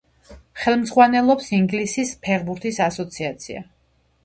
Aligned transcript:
ხელმძღვანელობს 0.61 1.51
ინგლისის 1.59 2.15
ფეხბურთის 2.25 2.83
ასოციაცია. 2.89 3.65